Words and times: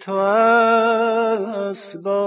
تو 0.00 0.16
اسباب 1.70 2.25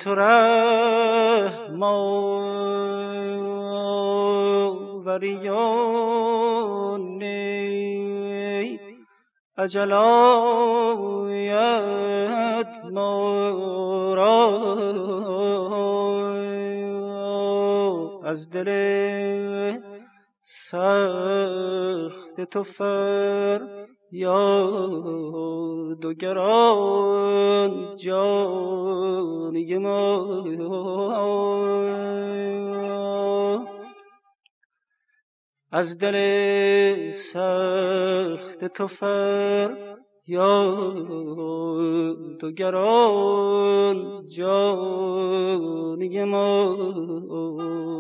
تو 0.01 0.15
اجل 9.63 9.92
آید 9.92 11.52
ما 12.92 13.42
از 18.24 18.50
دل 18.50 18.69
سخت 20.42 22.42
تو 22.52 22.63
فر 22.63 23.62
یاد 24.12 26.06
و 26.06 26.14
گران 26.14 27.96
جانی 27.96 29.78
ما. 29.78 30.42
از 35.73 35.97
دل 35.97 37.12
سخت 37.12 38.65
تو 38.65 38.88
فر 38.88 39.97
یاد 40.27 42.44
و 42.44 42.51
گران 42.51 44.27
جانی 44.27 46.23
ما. 46.23 47.91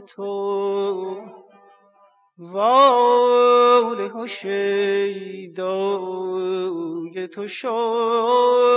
تو 0.00 1.16
واله 2.38 4.12
و 4.12 4.26
شیدای 4.26 5.62
تو 7.28 7.48
شد. 7.48 8.71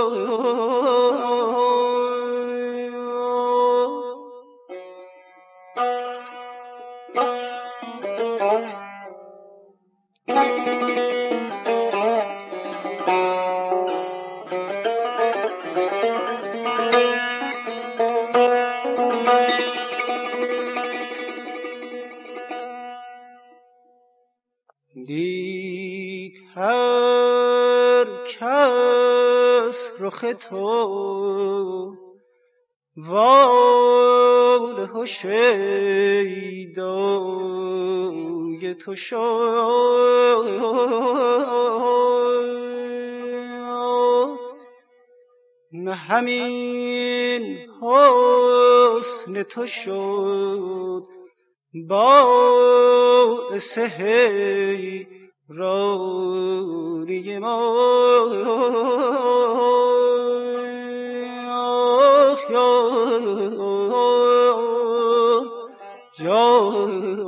تو. 30.36 31.96
واله 32.96 34.92
و 34.92 35.04
شیدای 35.06 35.36
تو 38.74 38.94
شد. 38.94 39.16
نه 45.72 45.94
همین 45.94 47.56
حسن 47.82 49.42
تو 49.42 49.66
شد. 49.66 51.02
باعث 51.88 53.78
هی 53.78 55.06
رانی 55.48 57.38
ما. 57.38 58.26
جان 62.50 63.46
جان 66.18 67.26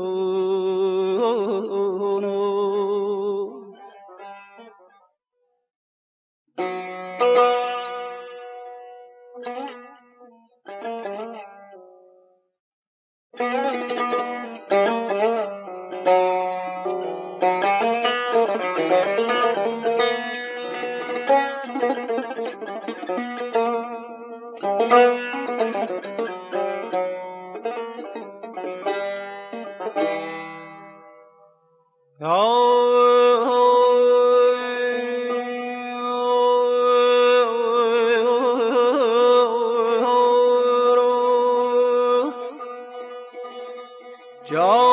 Joe. 44.49 44.88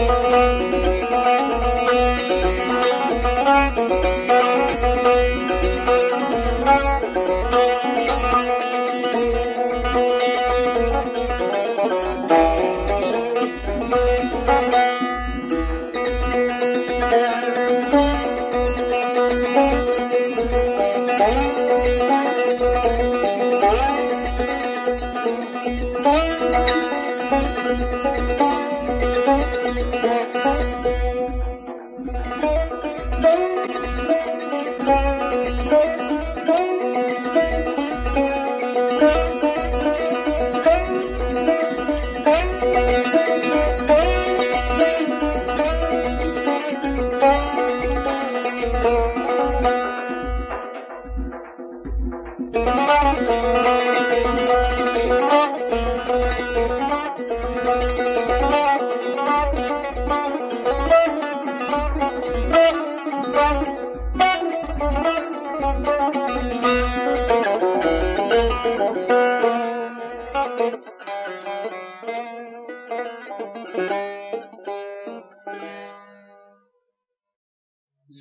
Música 0.00 0.89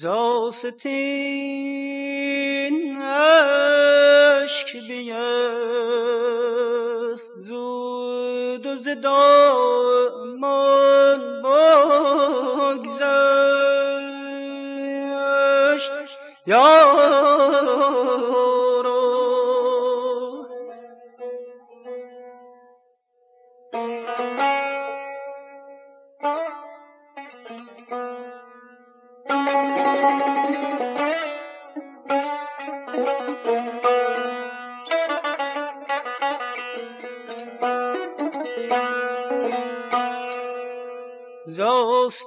زاستین 0.01 0.97
عشق 2.97 4.69
بیف 4.87 5.21
زود 7.39 8.65
و 8.65 8.75
زدامان 8.75 10.39
بگذشت 11.43 12.58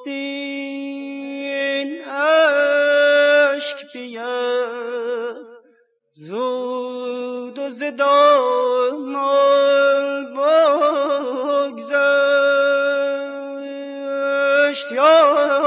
نخستین 0.06 1.90
اشک 3.54 3.92
بیار 3.92 5.36
زود 6.12 7.58
و 7.58 7.70
زدامال 7.70 9.02
بگذشت 11.64 11.92
یارا 14.92 15.62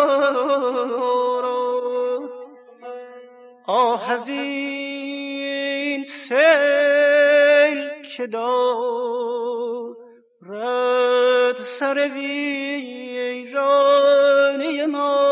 آه 3.67 4.11
از 4.11 4.29
این 4.29 6.03
سیل 6.03 7.89
که 8.15 8.27
دارد 8.27 9.95
سر 11.57 12.11
النار 14.95 15.24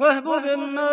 واهب 0.00 0.28
مما 0.28 0.88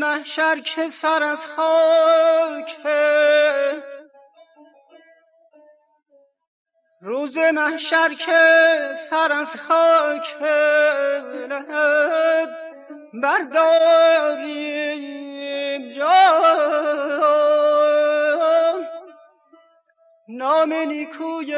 محشر 0.00 0.60
که 0.60 0.88
سر 0.88 1.22
از 1.22 1.46
خاک 1.46 2.78
روز 7.00 7.38
محشر 7.38 8.14
که 8.14 8.94
سر 8.94 9.32
از 9.32 9.56
خاک 9.56 10.36
برداریم 13.22 14.70
جان. 15.90 17.20
نام 20.28 20.72
نیکوی 20.72 21.56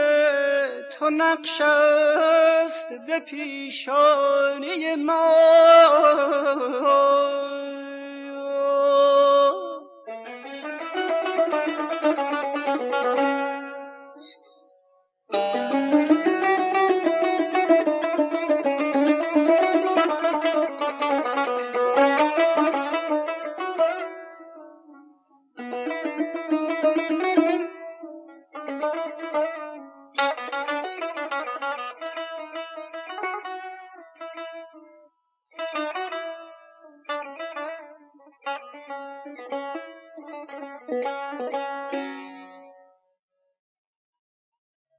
تو 0.98 1.10
نقش 1.10 1.60
است 1.60 2.88
به 3.06 3.20
پیشانی 3.20 4.94
ما. 4.94 5.32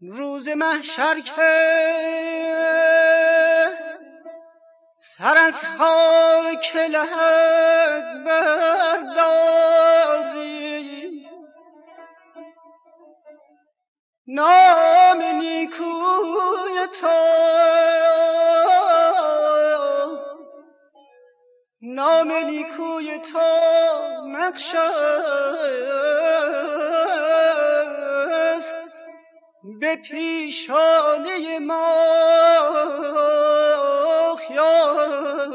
روز 0.01 0.49
محشر 0.49 1.19
که 1.19 1.53
سر 4.95 5.37
از 5.37 5.65
خاک 5.65 6.75
لحد 6.75 8.23
برداری. 8.25 9.63
نام 14.27 15.21
نیکوی 15.21 16.87
تو 17.01 17.07
نام 21.95 22.31
نیکوی 22.31 23.17
تو 23.17 23.39
نقش 24.27 24.75
است 28.55 28.77
به 29.79 29.95
پیشانه 29.95 31.59
ما 31.59 31.95
خیال 34.47 35.53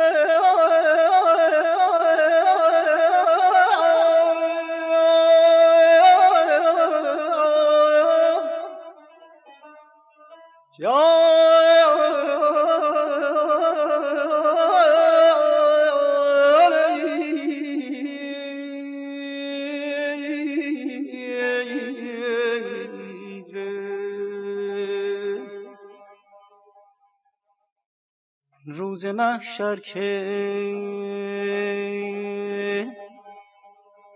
روز 29.03 29.15
محشر 29.15 29.79
که 29.79 30.07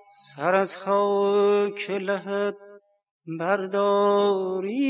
سر 0.07 0.55
از 0.55 0.77
خاک 0.77 1.89
لحد 1.89 2.57
برداریم 3.39 4.83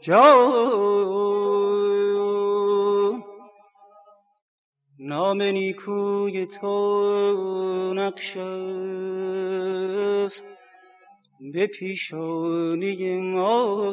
جا 0.00 0.32
نام 4.98 5.42
نیکوی 5.42 6.46
تو 6.46 7.94
نقش 7.96 8.36
است. 10.26 10.61
به 11.50 11.66
پیشانی 11.66 13.16
ما. 13.20 13.92